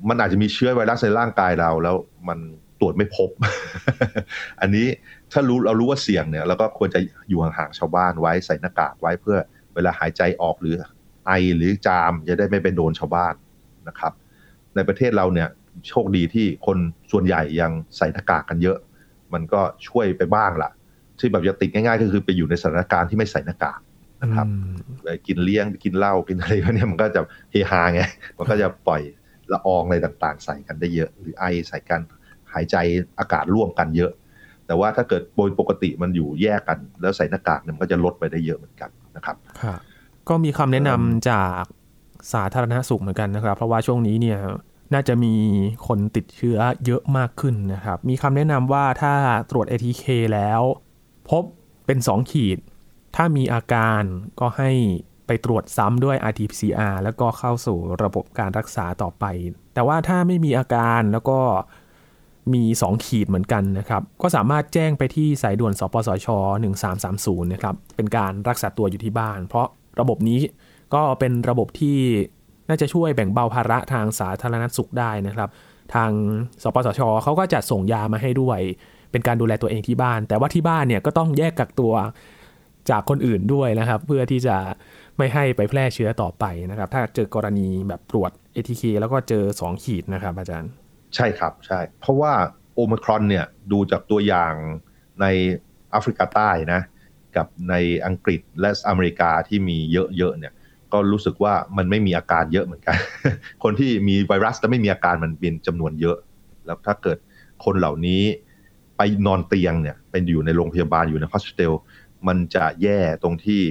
[0.09, 1.95] มันอาจจะมีเชื้อไวรัสในร่างกายเราแล้ว
[2.27, 2.39] มัน
[2.79, 3.29] ตรวจไม่พบ
[4.61, 4.87] อันนี้
[5.31, 9.37] ถ้ารู้เรารู้ว่าเสี่ยงเนี่ยเราก็ควรจะอยู่ห่างๆชาวบ้านไว้ใส่หน้ากากไว้เพื่อ
[9.75, 10.75] เวลาหายใจออกหรือ
[11.25, 13.33] ไอหรือจามจะได้ไม่ไปโดนชาวบ้าน
[13.87, 14.13] นะครับ
[14.75, 15.49] ในประเทศเราเนี่ย
[15.89, 16.77] โชคดีที่คน
[17.11, 18.77] ส่วนใหญ่ยังใส่หน้ากากกันเยอะ
[19.33, 20.69] มันก็ช่วยไปบ้างละ
[21.19, 23.79] ที่แบบจะติดง่ายๆ ก็คือไปอยู่ในสถานการณ์ที่ไม่ใส่หน้ากาก
[24.21, 24.47] นะครับ
[25.03, 28.01] ไปกินเลี้ยงกินเหล้ากินอะไรพวกนี้มันก็จะเฮฮาไง
[28.37, 29.01] มันก็จะปล่อย
[29.53, 32.01] ละอองอะไรต่างๆ ใส่กันได้เยอะ หรือไอใส่กัน
[32.53, 32.75] หายใจ
[33.19, 34.11] อากาศร่วมกันเยอะ
[34.67, 39.35] แต่ว่าถ้าเกิดโดยปกติมันอยู่แยกกัน แล้วใส่หน้ากากเนี่ยมันก็จะลดไปได้เยอะเหมือนกันนะครับ
[40.29, 41.63] ก็มีคำแนะนำจาก
[42.33, 44.39] สาธารณสุขเหมือนกันนะครับ เพราะว่าช่วงนี้เนี่ย
[44.93, 45.33] น่าจะมี
[45.87, 49.13] คนติดเชื้อเยอะมากขึ้นนะครับ มีคำแนะนำว่าถ้า
[49.49, 50.61] ตรวจ ATK แล้ว
[51.29, 51.43] พบ
[51.85, 52.57] เป็น 2 ขีด
[53.15, 54.01] ถ้ามีอาการ
[54.39, 54.71] ก็ให้
[55.27, 59.25] ไปตรวจซ้ำด้วย RT-PCR แล้วก็เข้าสู่ระบบการรักษาต่อไป
[59.73, 61.39] แต่ว่าถ้าไม่มีอาการแล้วก็
[62.53, 66.27] มี 2 ขีดเหมือนกันนะครับ ก็สามารถแจ้งไปที่สายด่วน สปสช
[66.87, 69.67] 1330 นะครับ เป็นการรักษาตัวอยู่ที่บ้าน เพราะ
[69.99, 70.41] ระบบนี้
[70.93, 71.97] ก็เป็นระบบที่
[72.69, 75.49] น่าจะช่วยแบ่งเบาภาระทางสาธารณสุขได้นะครับ
[75.95, 76.11] ทาง
[76.63, 78.59] สปสชเขาก็จะส่งยามาให้ด้วย
[79.11, 81.93] เป็นการดูแลตัวเองที่บ้าน แต่ว่าที่บ้านเนี่ยก็ต้องแยกกักตัว
[82.89, 84.57] จากคนอื่นด้วยนะครับ เพื่อที่จะ
[85.17, 90.71] ไม่ให้ไปแพร่เชื้อต่อไปนะครับ ถ้าเจอกรณีแบบตรวจ ATK แล้วก็เจอ 2 ขีดนะครับ อาจารย์
[91.15, 92.31] ใช่ครับใช่ เพราะว่า
[92.75, 94.53] โอมครอนเนี่ยดูจากตัวอย่าง
[95.21, 95.25] ใน
[95.91, 96.81] แอฟริกาใต้นะ
[97.35, 97.75] กับใน
[98.05, 100.53] อังกฤษและอเมริกาที่มีเยอะๆเนี่ย
[100.93, 102.97] ก็รู้สึกว่ามันไม่มีอาการเยอะเหมือนกัน
[103.63, 106.17] คนที่มีไวรัสแต่ไม่มีอาการมันเป็นจำนวนเยอะ
[106.65, 107.17] แล้วถ้าเกิด
[107.65, 108.23] คนเหล่านี้
[108.97, 111.73] ไปนอนเตียงเนี่ย เป็นอยู่ในโรงพยาบาลอยู่ในฮอสพิทอล
[112.27, 113.61] มันจะแย่ตรงที่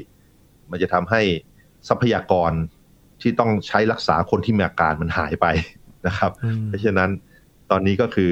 [0.70, 1.22] มันจะทำให้
[1.88, 2.52] ทรัพยากร
[3.20, 5.46] ที่ต้องใช้รักษาคนที่มีอาการมันหายไป
[6.06, 6.32] นะครับ
[6.66, 7.10] เพราะฉะนั้น
[7.70, 8.30] ตอนนี้ก็คือ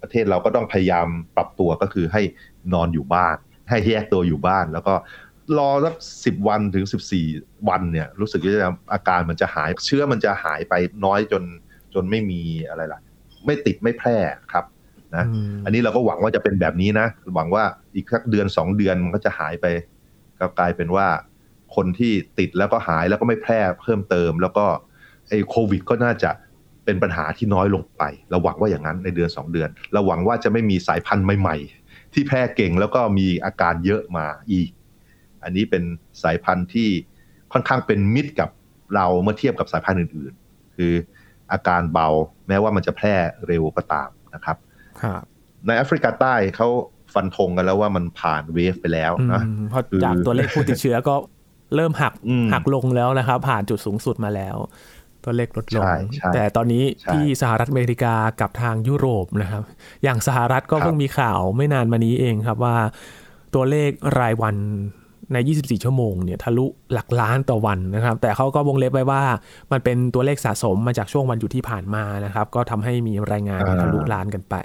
[0.00, 2.22] ประเทศเราก็ต้องพยายามปรับตัวก็คือให้
[2.74, 3.36] นอนอยู่บ้าน
[3.68, 4.94] ให้แยกตัวอยู่บ้าน แล้วก็
[5.58, 7.26] รอสักสิบวันถึงสิบสี่
[7.68, 11.42] วันเนี่ย รู้สึกว่าอาการมันจะหาย เชื้อมันจะหายไปน้อยจน
[11.94, 13.00] จนไม่มีอะไรล่ะ
[13.46, 14.16] ไม่ติดไม่แพร่
[14.52, 14.64] ครับ
[15.16, 15.24] นะ
[15.64, 19.66] อันนี้เราก็หวังว่าจะเป็นแบบนี้นะ หวังว่าอีกสักเดือนสองเดือนมันก็จะหายไป
[20.40, 21.06] ก็กลายเป็นว่า
[21.74, 24.66] คนที่ติดแล้วก็หายแล้วก็ไม่แพร่เพิ่มเติม แล้วก็
[25.28, 26.30] ไอ้โควิด ก็น่าจะ
[26.84, 34.70] เป็นปัญหาที่น้อยลงไป เราหวังว่าอย่างนั้นในเดือนสองเดือน เราหวังว่าจะไม่มีสายพันธุ์ใหม่ ๆ ที่แพร่เก่งแล้วก็มีอาการเยอะมาอีก
[35.44, 35.82] อันนี้เป็น
[36.22, 36.88] สายพันธุ์ที่
[37.52, 38.50] ค่อนข้างเป็นมิตรกับ
[38.94, 40.92] เราเมื่อเทียบกับสายพันธุ์อื่น ๆ คือ
[41.52, 42.08] อาการเบา
[42.48, 43.14] แม้ว่ามันจะแพร่
[43.46, 44.56] เร็วก็ตามนะครับ
[45.02, 45.22] ครับ
[45.66, 46.68] ในแอฟริกาใต้เขา
[47.14, 51.14] ฟันธงกันแล้วว่ามันผ่านเวฟไปแล้วนะเพราะจากตัวเลขผู้ติดเชื้อก็
[51.76, 54.56] เริ่มหักอืมหักลงแล้วนะครับ ผ่านจุดสูงสุดมาแล้ว
[55.24, 59.62] ตัวเลขลดลงใช่ใช่แต่ตอนนี้ใช่ที่สหรัฐอเมริกากับทางยุโรปนะครับ
[60.02, 62.76] อย่างสหรัฐก็ครับเพิ่งมีข่าวไม่นานมานี้เองครับว่า
[63.54, 64.56] ตัวเลขรายวัน
[65.32, 69.22] ใน 24 ชั่วโมงเนี่ยทะลุหลักล้านต่อวันนะครับ แต่เขาก็วงเล็บไว้ว่า
[69.72, 74.56] มันเป็นตัวเลขสะสมมาจากช่วงวันหยุดที่ผ่านมานะครับ ก็ทำให้มีรายงานอ่าทะลุล้านกันไป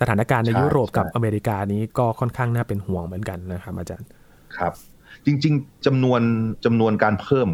[0.00, 4.08] สถานการณ์ในใช่ยุโรปกับใช่อเมริกานี้ก็ค่อนข้างน่าเป็นห่วงเหมือนกันนะครับอาจารย์
[4.56, 4.72] ครับ
[5.26, 6.20] จริง ๆจำนวน
[6.64, 7.48] จำนวนการเพิ่ม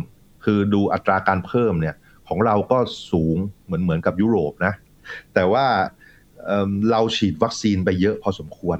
[0.44, 1.94] คือดูอัตราการเพิ่มเนี่ย
[2.28, 2.78] ของเราก็
[3.10, 4.72] สูงเหมือนเหมือนกับยุโรปนะ
[5.34, 5.66] แต่ว่า
[6.46, 8.78] เอิ่มเราฉีดวัคซีนไปเยอะพอสมควร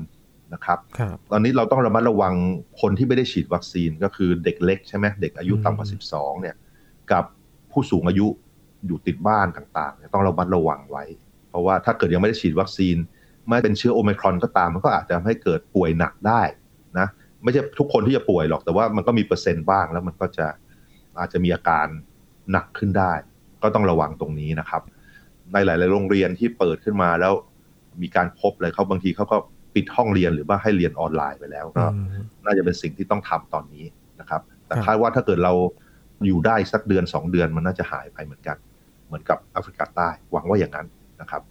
[0.55, 2.35] นะครับครับตอนนี้เราต้องระมัดระวัง
[2.81, 6.57] คนที่ไม่ได้ฉีดวัคซีนก็คือเด็กเล็กใช่ไหมเด็กอายุต่ำกว่า 12 เนี่ย
[7.13, 7.25] กับ
[7.73, 8.27] ผู้สูงอายุ
[8.87, 11.05] อยู่ติดบ้านต่างๆเนี่ยต้องระมัดระวังไว้
[11.49, 12.97] เพราะว่าถ้าเกิดยังไม่ได้ฉีดวัคซีน
[13.49, 16.43] ไม่เป็นเชื้อโอไมครอนก็ตาม มันก็อาจจะทำให้เกิดป่วยหนักได้
[16.99, 17.07] นะ
[17.43, 20.47] ไม่ใช่ทุกคนที่จะป่วยหรอกแต่ว่ามันก็มีเปอร์เซ็นต์บ้างแล้วมันก็จะ
[21.19, 21.87] อาจจะมีอาการ
[22.53, 23.13] หนักขึ้นได้
[23.63, 24.83] ก็ต้องระวังตรงนี้นะครับ
[25.53, 27.33] ในหลาย ๆ โรงเรียนที่เปิดขึ้นมาแล้ว
[28.03, 29.37] มีการพบเลยเขาบางทีเขาก็
[29.75, 33.85] ปิดห้องเรียนหรือว่าให้เรียนออนไลน์ไปแล้วก็อืมน่าจะเป็นสิ่งที่ต้องทำตอนนี้
[34.21, 35.53] นะครับ แต่ครับคาดว่าถ้าเกิดเรา
[36.27, 38.57] อยู่ได้สักเดือนสองเดือนมันน่าจะหายไปเหมือนกัน
[39.07, 40.87] เหมือนกับแอฟริกาใต้หวังว่าอย่างนั้น
[41.21, 41.43] นะครับ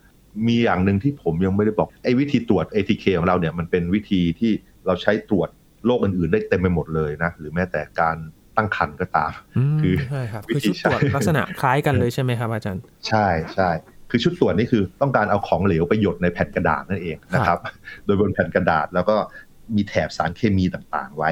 [0.47, 4.51] มีอย่างหนึ่งที่ผมยังไม่ได้บอกไอ้วิธีตรวจ ATK ของเราเนี่ยมันเป็นวิธีที่
[4.85, 5.49] เราใช้ตรวจ
[5.85, 8.17] โรคอื่นๆ ได้เต็มไปหมดเลยนะ หรือแม้แต่การ
[8.57, 9.31] ตั้งครรภ์ก็ตาม
[9.75, 13.69] มคือใช่ครับวิคือธีชุดตรวจใช้ลักษณะคล้ายกันเลยใช่ไหมครับอาจารย์ ใช่ใช่
[14.09, 17.59] คือชุดตรวจนี่คือต้องการเอาของเหลวไปหยดในแผ่นกระดาษนั่นเองนะครับ
[18.05, 19.15] โดยบนแผ่นกระดาษแล้วก็
[19.75, 21.31] มีแถบสารเคมีต่างๆ ไว้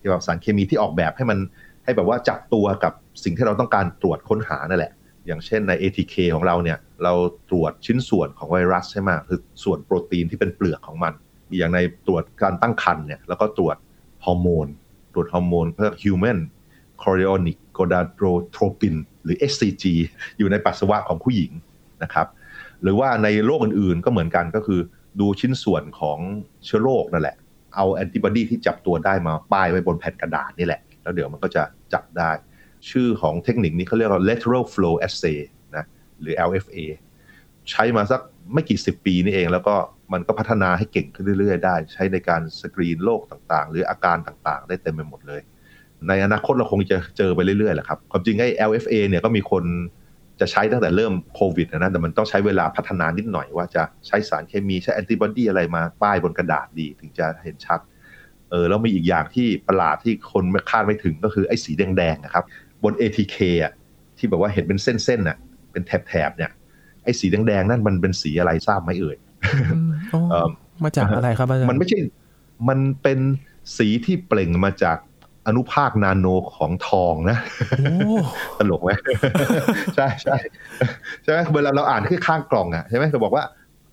[0.00, 1.38] ที่ว่าสารเคมีที่ออกแบบให้มัน
[1.84, 2.92] ให้แบบว่าจับตัวกับ
[3.24, 4.92] สิ่งที่เราต้องการตรวจค้นหานั่นแหละ
[5.26, 7.12] อย่างเช่นใน ATK ของเราเนี่ย เรา
[7.50, 11.12] ตรวจชิ้นส่วนของไวรัสใช่ไหมคือส่วนโปรตีนที่เป็นเปลือกของมัน
[11.58, 13.76] อย่างในตรวจการตั้งครรภ์เนี่ยแล้วก็ตรวจ
[14.24, 14.66] ฮอร์โมน
[15.12, 16.38] ตรวจฮอร์โมนเพื่อ human
[17.02, 19.84] chorionic gonadotropin หรือ HCG
[20.38, 21.50] อยู่ในปัสสาวะของผู้หญิง
[22.02, 22.26] นะครับ
[22.82, 24.80] หรือว่าในโรคอื่นๆก็เหมือนกันก็คือ
[25.20, 26.18] ดูชิ้นส่วนของ
[26.64, 27.36] เชื้อโรคนั่นแหละ
[27.76, 32.30] เอาแอนติบอดีที่จับตัวได้มาป้ายไว้บนแผ่นกระดาษนี่แหละ แล้วเดี๋ยวมันก็จะจับได้
[32.90, 35.38] ชื่อของเทคนิคนี้เขาเรียกว่า lateral flow assay
[35.76, 35.84] นะ
[36.20, 36.78] หรือ LFA
[37.70, 38.20] ใช้มาสัก
[38.52, 39.74] ไม่กี่สิบปีนี่เอง แล้วก็
[40.12, 45.40] มันก็พัฒนาให้เก่งขึ้นเรื่อยๆ ได้ ใช้ในการสกรีนโรคต่างๆ หรืออาการต่างๆ ได้เต็มไปหมดเลย
[46.08, 49.64] ในอนาคตเราคงจะเจอไปเรื่อยๆแหละครับ ความจริงไอ้ LFA เนี่ยก็มีคน
[50.40, 57.80] จะใช้ตั้งแต่เริ่มโควิดนะแต่มันต้องใช้เวลาพัฒนานิดหน่อยว่าจะใช้สารเคมีใช้แอนติบอดีอะไรมาป้ายบนกระดาษดีถึงจะเห็นชัด
[58.50, 62.44] เออแล้วมีอีกอย่างที่ประหลาดที่คนไม่คาดไม่ถึงก็คือไอ้สีแดงๆนะครับ
[62.84, 63.72] บน ATK อะ
[64.18, 65.38] ที่แบบว่าเห็นเป็นเส้นๆน่ะ
[65.72, 66.50] เป็นแถบๆเนี่ย
[67.04, 69.16] ไอ้สีแดงๆนั่นมันเป็นสีอะไรทราบไหมเอ่ย
[69.72, 70.50] อืมอ๋อเอิ่ม
[70.84, 71.98] มาจากอะไรครับอาจารย์มันไม่ใช่
[72.68, 73.18] มันเป็น
[73.76, 74.98] สีที่เปล่งมาจาก
[75.50, 77.38] อนุภาคนาโนของทองนะ
[77.78, 78.16] โอ้
[78.58, 78.90] ตลกไหม
[79.96, 80.36] ใช่ใช่
[81.22, 83.44] ใช่ไหมเวลาเราอ่านที่ข้างกล่องอะใช่ไหมเขาบอกว่า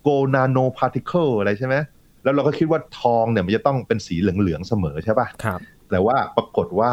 [0.07, 1.75] go nano particle อะไรใช่ไหม
[2.23, 6.91] แล้วเราก็คิดว่าทองเนี่ยมันจะต้องเป็นสีเหลืองๆเสมอใช่ป่ะครับแต่ว่าปรากฏว่า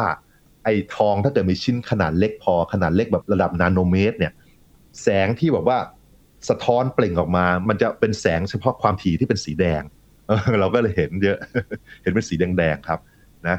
[0.63, 4.33] ไอ้ทองถ้าเกิดมีชิ้นขนาดเล็กพอขนาดเล็กแบบระดับนาโนเมตร เนี่ย
[5.03, 5.77] แสงที่แบบว่า
[6.49, 9.83] สะท้อนเปล่งออกมา มันจะเป็นแสงเฉพาะความถี่ที่เป็นสีแดง
[10.27, 11.37] เออเราก็เลยเห็นเยอะ
[12.01, 12.99] เห็นเป็นสีแดงๆครับ
[13.47, 13.57] นะ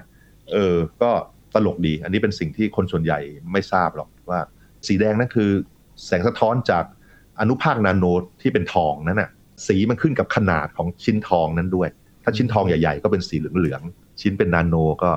[0.53, 1.11] เออ ก็
[1.55, 3.19] ตลกดี อันนี้เป็นสิ่งที่คนส่วนใหญ่
[3.53, 4.41] ไม่ทราบหรอกว่า
[4.87, 5.51] สีแดงนั่นคือ
[6.07, 6.85] แสงสะท้อนจาก
[7.41, 8.05] อนุภาคนาโน
[8.43, 9.31] ที่เป็นทองนั่นน่ะ
[9.67, 11.89] สีมันขึ้นกับขนาดของชิ้นทองนั้นด้วย
[12.25, 15.11] ถ้าชิ้นทองใหญ่ๆ ก็เป็นสีเหลืองๆ ชิ้นเป็นนาโนก็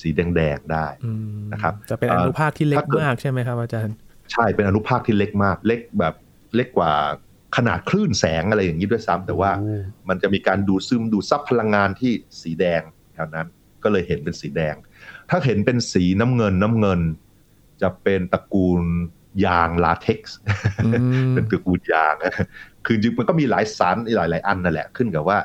[0.00, 3.94] สีแดงๆได้อืมนะครับจะเป็นอนุภาคที่เล็กถ้าเกิดมากใช่ไหมครับอาจารย์
[4.32, 6.14] ใช่เป็นอนุภาคที่เล็กมาก เล็กแบบ
[6.56, 6.92] เล็กกว่า
[7.56, 9.50] ขนาดคลื่นแสงอะไรอย่างนี้ด้วยซ้ำแต่ว่า
[10.08, 12.82] มันจะมีการดูดซึมดูดซับพลังงานที่สีแดง
[13.14, 13.46] แถวนั้น
[13.84, 14.74] ก็เลยเห็นเป็นสีแดง
[15.30, 17.00] ถ้าเห็นเป็นสีน้ำเงินน้ำเงิน
[17.82, 18.80] จะเป็นตระกูล
[19.46, 20.36] ยางลาเท็กซ์
[20.84, 20.88] อื
[21.28, 22.14] มเป็นตระกูลยาง
[22.84, 25.38] คือจริงๆมันก็มีหลายสารหลายหลายๆอันนั่นแหละขึ้นกับว่า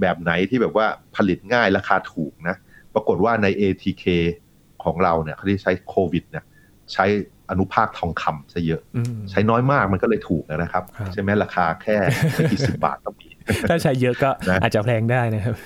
[0.00, 2.56] แบบไหนที่แบบว่าผลิตง่ายราคาถูกนะ
[2.94, 4.04] บรากฏว่าใน ATK
[4.84, 6.44] ของเราเนี่ยเขาที่ใช้โควิดเนี่ย
[6.92, 7.04] ใช้
[7.50, 8.82] อนุภาคทองคำซะเยอะ
[9.30, 11.96] ใช้น้อยมากมันก็เลยถูกนะครับ ใช่ไหมราคาแค่
[12.32, 13.28] ไม่กี่สิบบาทก็มี
[13.70, 14.30] ถ้าใช้เยอะก็
[14.62, 15.56] อาจจะแพงได้นะครับ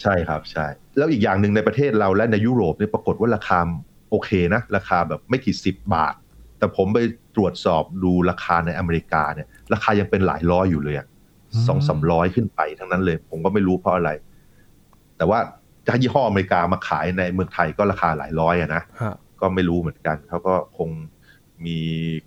[0.00, 3.58] ใช่ครับใช่ แล้วอีกอย่างหนึ่งในประเทศเราและในยุโรปเนี่ยปรากฏว่าราคา
[4.10, 6.14] โอเคนะ ราคาแบบไม่กี่สิบบาท
[6.58, 6.98] แต่ผมไป
[7.36, 10.96] ตรวจสอบดูราคาในอเมริกาเนี่ย ราคายังเป็นหลายร้อยอยู่เลย
[11.66, 14.10] สองสามร้อยขึ้นไปทั้งนั้นเลย ผมก็ไม่รู้เพราะอะไร
[15.16, 15.38] แต่ว่า
[15.88, 18.82] ถ้ายี่ห้ออเมริกามาขายในเมืองไทยก็ราคาหลายร้อยอะนะ
[19.40, 20.90] ก็ไม่รู้เหมือนกันเขาก็คง
[21.66, 21.78] มี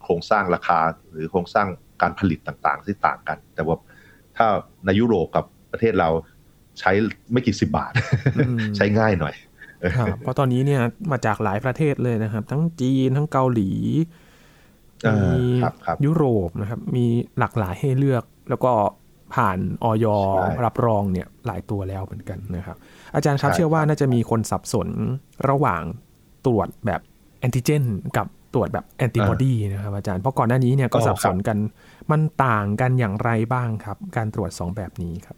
[0.01, 0.79] โครงสร้างราคา
[1.11, 1.67] หรือโครงสร้าง
[2.01, 3.77] การผลิตต่างๆ ที่ต่างกัน แต่ว่า
[4.37, 4.47] ถ้า
[4.85, 6.09] ในยุโรปกับประเทศเรา
[6.79, 6.91] ใช้
[7.31, 7.91] ไม่กี่สิบบาท
[8.77, 9.35] ใช้ง่ายหน่อย
[10.21, 10.81] เพราะตอนนี้เนี่ย
[11.11, 13.71] มาจากหลายประเทศเลยนะครับ ทั้งจีนทั้งเกาหลี
[15.15, 15.43] มี
[16.05, 17.05] ยุโรปนะครับ มี
[17.39, 18.71] หลากหลายให้เลือก แล้วก็
[19.35, 20.05] ผ่านออย
[20.65, 22.77] รับรองเนี่ยหลายตัวแล้วเหมือนกันนะครับ
[23.15, 24.89] อาจารย์ครับเชื่อว่าน่าจะมีคนสับสน
[25.49, 25.81] ระหว่าง
[26.45, 27.01] ตรวจแบบ
[27.39, 27.83] แอนติเจน
[28.17, 31.57] กับตรวจแบบแอนติบอดีนะครับอาจารย์เพราะก่อนหน้านี้เนี่ยก็สับสนกัน
[32.11, 35.37] มันต่างกันอย่างไรบ้างครับ การตรวจ 2 แบบนี้ครับ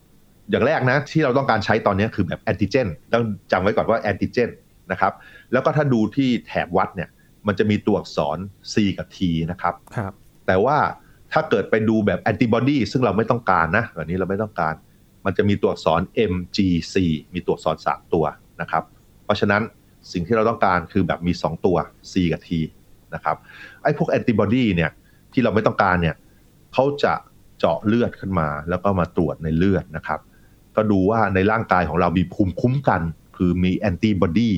[0.49, 4.49] อย่างแรกนะที่เราต้องการใช้ตอนนี้คือแบบแอนติเจนต้องจำไว้ก่อนว่าแอนติเจน
[4.91, 5.13] นะครับ
[5.51, 7.10] แล้วก็ถ้าดูที่แถบวัดเนี่ย
[7.47, 8.38] มันจะมีตัวอักษร
[8.73, 9.17] C กับ T
[9.51, 10.13] นะครับครับ
[10.47, 10.77] แต่ว่า
[11.34, 14.73] ถ้าเกิดไปดูแบบแอนติบอดีซึ่งเราไม่ต้องการนะแบบนี้เราไม่ต้องการ
[15.25, 16.95] มันจะมีตัวอักษร MGC
[17.34, 18.25] มีตัวอักษร3ตัว
[18.62, 18.84] นะครับ
[19.23, 19.62] เพราะฉะนั้น
[20.12, 21.77] สิ่งที่เราต้องการคือแบบมี 2 ตัว
[22.12, 22.49] C กับ T
[23.15, 23.38] นะครับ
[23.84, 24.91] ไอ้พวกแอนติบอดีเนี่ย
[25.34, 26.15] ที่เราไม่ต้องการเนี่ย
[26.73, 27.13] เขาจะ
[27.60, 30.19] เจาะเลือดขึ้นมา แล้วก็มาตรวจในเลือดนะครับ
[30.75, 33.01] ก็ดูว่าในร่างกายของเรามีภูมิคุ้มกัน
[33.38, 34.51] คือมีแอนติบอดี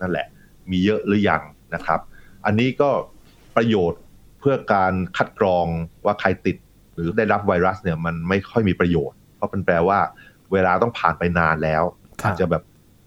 [0.00, 0.26] นั่นแหละ
[0.70, 1.42] มีเยอะหรือยัง
[1.74, 2.00] นะครับ
[2.46, 2.90] อันนี้ก็
[3.56, 4.00] ประโยชน์
[4.40, 5.66] เพื่อการคัดกรอง
[6.04, 6.56] ว่าใครติด
[6.94, 9.98] หรือได้รับไวรัสเนี่ยมันไม่ค่อยมีประโยชน์ เพราะเป็นแปลว่า
[10.52, 11.82] เวลาต้องผ่านไปนานแล้ว
[12.24, 12.62] อาจจะแบบ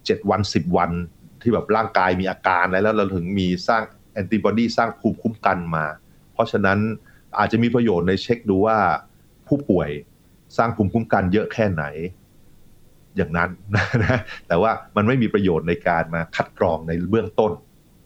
[0.06, 0.90] เจ็ดวันสิบวัน
[1.42, 5.84] ที่แบบร่างกายมีอาการแล้วเราถึงมีสร้างแอนติบอดีสร้างภูมิคุ้มกันมา
[6.32, 6.78] เพราะฉะนั้น
[7.38, 8.78] อาจจะมีประโยชน์ในเช็คดูว่า
[9.46, 9.88] ผู้ป่วย
[10.56, 11.84] สร้างภูมิคุ้มกันเยอะแค่ไหน
[13.18, 13.50] อย่างนั้น
[14.02, 17.52] นะแต่ว่ามันไม่มีประโยชน์ในการมาคัดกรองในเบื้องต้น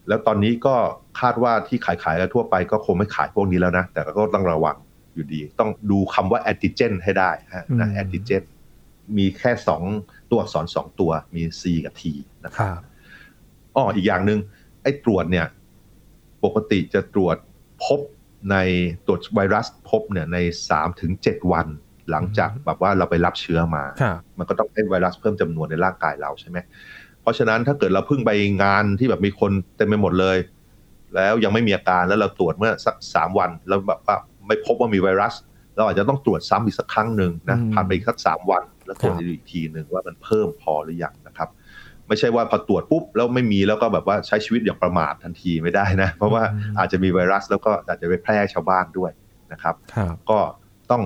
[0.08, 0.74] แล้วตอนนี้ก็
[1.20, 4.76] คาดว่าที่ขายขายกันทั่วไปก็คงไม่ขายพวกนี้แล้วนะ แต่ก็ต้องระวัง
[5.14, 7.30] อยู่ดี ต้องดูคำว่าแอนติเจนให้ได้
[7.80, 8.42] นะแอนติเจน
[9.16, 9.82] มีแค่สอง
[10.30, 12.02] ตัวอักษรสองตัวมี C กับ T
[12.44, 12.80] นะครับ
[13.76, 14.38] อ๋ออีกอย่างหนึ่ง
[14.82, 15.46] ไอ้ตรวจเนี่ย
[16.44, 17.36] ปกติจะตรวจ
[17.84, 18.00] พบ
[18.50, 18.56] ใน
[19.06, 21.66] ตรวจไวรัสพบเนี่ยในสามถึงเจ็ดวัน
[22.10, 23.84] หลังจากแบบว่าเราไปรับเชื้อมา
[24.38, 26.58] มันก็ต้องให้ไวรัสเพิ่มจำนวนในร่างกายเราใช่ไหม
[27.22, 28.30] เพราะฉะนั้นถ้าเกิดเราเพิ่งไป
[28.62, 30.38] งานที่แบบมีคนเต็มไปหมดเลย
[31.14, 35.34] แล้วยังไม่มีอาการแล้วเราตรวจเมื่อสักสามวัน แล้วแบบว่าไม่พบว่ามีไวรัส
[35.76, 41.48] เราอาจจะต้องตรวจซ้ำอีกสักครั้งหนึ่งนะผ่านไปอีกสักสามวัน แล้วตรวจอีกทีหนึ่งว่ามันเพิ่มพอหรือยังนะครับ
[42.08, 46.42] ไม่ใช่ว่าพอตรวจปุ๊บแล้วไม่มีแล้วก็แบบว่าใช้ชีวิตอย่างประมาททันทีไม่ได้นะ เพราะว่า
[46.78, 49.10] อาจจะมีไวรัสแล้วก็อาจจะไปแพร่ชาวบ้านด้วย
[49.52, 49.74] นะครับ
[50.30, 50.38] ก็
[50.90, 51.02] ต้อง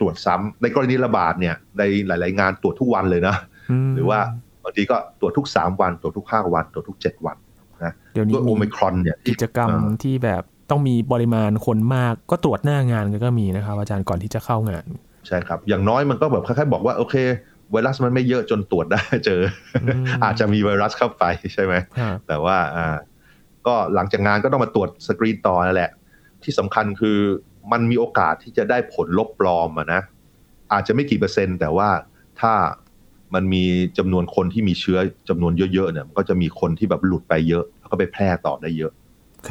[0.00, 3.36] ตรวจซ้ำในกรณีระบาดเนี่ยในหลาย ๆ งานตรวจทุกวันเลยนะ
[3.94, 4.18] หรือว่า
[4.64, 7.36] บางทีก็ตรวจทุกสามวัน ตรวจทุกห้าวัน ตรวจทุกเจ็ดวัน
[7.84, 9.70] นะเดี๋ยวนี้โอมิครอนเนี่ยกิจกรรม
[10.02, 14.86] ที่แบบต้องมีปริมาณคนมากก็ตรวจหน้างานก็มีนะครับ อาจารย์ก่อนที่จะเข้างาน
[15.26, 17.14] ใช่ครับ อย่างน้อยมันก็แบบคล้ายๆบอกว่าโอเค
[17.72, 19.40] ไวรัสมันไม่เยอะจนตรวจได้เจอ
[20.24, 21.74] อาจจะมีไวรัสเข้าไปใช่ไหม
[22.26, 22.96] แต่ว่าอ่า
[23.66, 25.90] ก็หลังจากงานก็ต้องมาตรวจสกรีนต่อนั่นแหละ
[26.42, 27.18] ที่สำคัญคือ
[27.72, 30.02] มันมีโอกาสที่จะได้ผลลบปลอมอะนะ
[30.72, 31.88] อาจจะไม่กี่เปอร์เซ็นต์ แต่ว่า
[32.40, 32.52] ถ้า
[33.34, 33.64] มันมี
[33.98, 38.92] จำนวนคนที่มีเชื้อจำนวนเยอะๆเนี่ยมันก็จะมีคนที่แบบหลุดไปเยอะ แล้วก็ไปแพร่ต่อได้เยอะ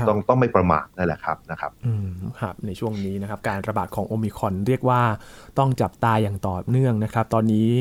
[0.07, 5.01] ต้องต้องไม่ประมาทนั่นแหละครับนะครับอืมครับ ในช่วงนี้นะครับ การระบาดของโอมิคอนเรียกว่า
[5.57, 7.71] ต้องจับตาอย่างต่อเนื่องนะครับ ตอนนี้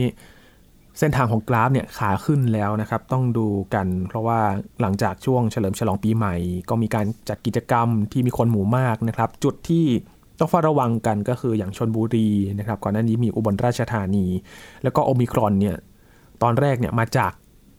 [0.98, 4.40] เส้นทางของกราฟเนี่ยขาขึ้นแล้วนะครับ ต้องดูกัน เพราะว่า
[4.80, 6.34] หลังจากช่วงเฉลิมฉลองปีใหม่
[6.70, 9.84] ก็มีการจัดกิจกรรมที่มีคนหมู่มากนะครับ จุดที่
[10.38, 14.26] ต้องเฝ้าระวังกันก็คืออย่างชนบุรีนะครับก่อนหน้านี้มีอุบลราชธานี
[14.82, 15.76] แล้วก็โอมิครอนเนี่ย
[16.42, 17.32] ตอนแรกเนี่ยมาจาก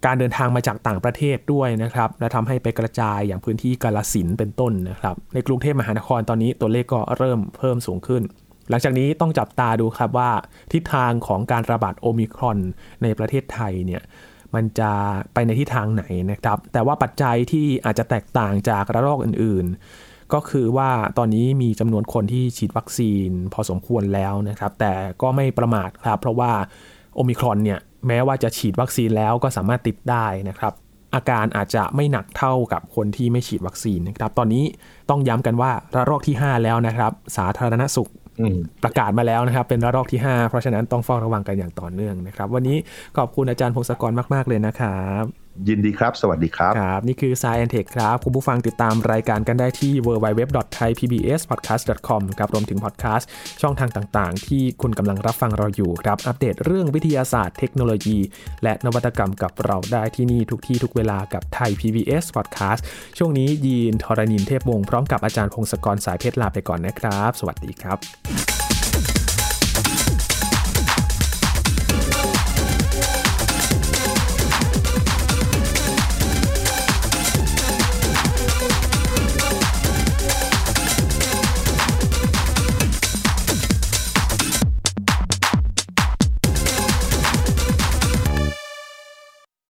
[0.06, 8.24] การเดินทางมาจากต่างประเทศด้วยนะครับ และทำให้ไปกระจายอย่างพื้นที่กาลสินเป็นต้นนะครับ ในกรุงเทพมหานครตอนนี้ตัวเลขก็เริ่มเพิ่มสูงขึ้น
[8.70, 10.32] หลังจากนี้ต้องจับตาดูครับว่า
[10.74, 12.60] ทิศทางของการระบาดโอมิครอน
[13.04, 14.02] ในประเทศไทยเนี่ย
[14.56, 14.92] มันจะ
[15.34, 26.52] ไปในทิศทางไหนนะครับ แต่ว่าปัจจัยที่อาจจะแตกต่างจากระลอกอื่นๆ ก็คือว่าตอนนี้มีจำนวนคนที่ฉีดวัคซีนพอสมควรแล้วนะครับ แต่ก็ไม่ประมาทครับ เพราะว่า
[27.16, 30.74] โอมิครอนเนี่ยแม้ว่าจะฉีดวัคซีนแล้วก็สามารถติดได้นะครับ
[31.16, 34.64] อาการอาจจะไม่หนักเท่ากับคนที่ไม่ฉีดวัคซีนนะครับ ตอนนี้
[35.10, 38.10] ต้องย้ำกันว่าระลอกที่ 5 แล้วนะครับ สาธารณสุข
[38.84, 42.78] ประกาศมาแล้วนะครับ เป็นระลอกที่ 5 เพราะฉะนั้นต้องเฝ้าระวังกันอย่างต่อเนื่องนะครับ วันนี้
[43.18, 45.24] ขอบคุณอาจารย์พงศกรมาก ๆ เลยนะครับ
[45.68, 53.30] ยินดีครับ สวัสดีครับ ครับ นี่คือ Science Tech ครับ คุณผู้ฟังติดตามรายการกันได้ที่ www.thaipbspodcast.com ครับ รวมถึงพอดแคสต์
[53.62, 58.18] ช่องทางต่างๆ ที่คุณกำลังรับฟังเราอยู่ครับ อัปเดตเรื่องวิทยาศาสตร์เทคโนโลยี
[58.64, 62.82] และนวัตกรรมกับเราได้ที่นี่ทุกที่ทุกเวลากับไทย PBS Podcast
[63.18, 67.98] ช่วงนี้ยีนทรณินเทพวงศ์พร้อมกับอาจารย์พงศกรสายเพชรลาไปก่อนนะครับ สวัสดีครับ